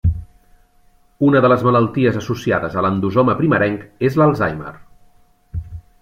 Una 1.27 1.41
de 1.45 1.49
les 1.51 1.65
malalties 1.67 2.17
associades 2.21 2.77
a 2.81 2.83
l'endosoma 2.85 3.35
primerenc 3.41 3.85
és 4.09 4.17
l'Alzheimer. 4.21 4.73